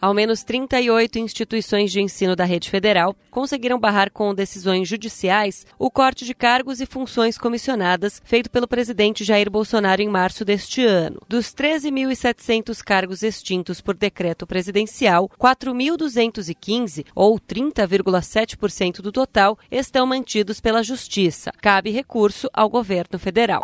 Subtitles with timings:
[0.00, 5.90] Ao menos 38 instituições de ensino da rede federal conseguiram barrar com decisões judiciais o
[5.90, 11.20] corte de cargos e funções comissionadas feito pelo presidente Jair Bolsonaro em março deste ano.
[11.28, 20.82] Dos 13.700 cargos extintos por decreto presidencial, 4.215, ou 30,7% do total, estão mantidos pela
[20.82, 21.50] Justiça.
[21.60, 23.62] Cabe recurso ao governo federal.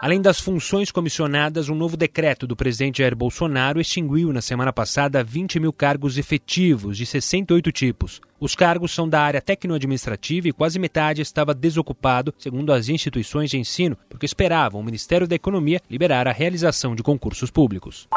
[0.00, 5.24] Além das funções comissionadas, um novo decreto do presidente Jair Bolsonaro extinguiu na semana passada
[5.24, 8.20] 20 mil cargos efetivos de 68 tipos.
[8.38, 13.58] Os cargos são da área tecno-administrativa e quase metade estava desocupado, segundo as instituições de
[13.58, 18.08] ensino, porque esperavam o Ministério da Economia liberar a realização de concursos públicos.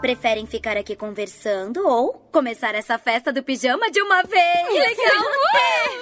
[0.00, 4.68] Preferem ficar aqui conversando ou começar essa festa do pijama de uma vez?
[4.68, 5.95] Que legal!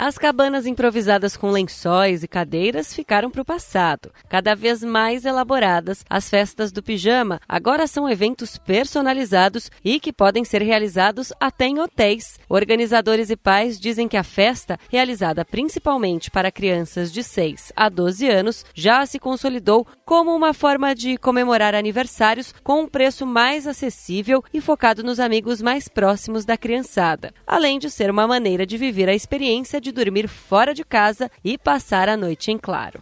[0.00, 4.12] As cabanas improvisadas com lençóis e cadeiras ficaram para o passado.
[4.28, 10.44] Cada vez mais elaboradas, as festas do pijama agora são eventos personalizados e que podem
[10.44, 12.38] ser realizados até em hotéis.
[12.48, 18.30] Organizadores e pais dizem que a festa, realizada principalmente para crianças de 6 a 12
[18.30, 24.44] anos, já se consolidou como uma forma de comemorar aniversários com um preço mais acessível
[24.54, 29.08] e focado nos amigos mais próximos da criançada, além de ser uma maneira de viver
[29.08, 33.00] a experiência de de dormir fora de casa e passar a noite em claro.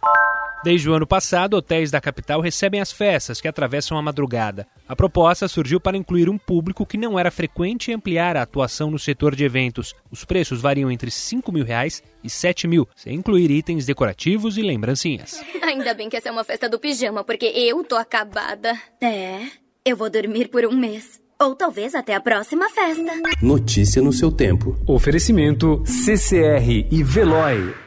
[0.63, 4.67] Desde o ano passado, hotéis da capital recebem as festas que atravessam a madrugada.
[4.87, 8.89] A proposta surgiu para incluir um público que não era frequente e ampliar a atuação
[8.89, 9.93] no setor de eventos.
[10.09, 14.61] Os preços variam entre 5 mil reais e 7 mil, sem incluir itens decorativos e
[14.61, 15.41] lembrancinhas.
[15.61, 18.73] Ainda bem que essa é uma festa do pijama, porque eu tô acabada.
[18.99, 19.41] É,
[19.85, 21.21] eu vou dormir por um mês.
[21.39, 23.13] Ou talvez até a próxima festa.
[23.41, 24.75] Notícia no seu tempo.
[24.87, 27.86] Oferecimento CCR e Veloy.